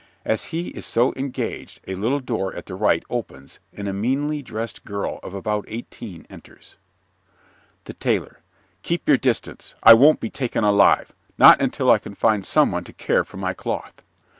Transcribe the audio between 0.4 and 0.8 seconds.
he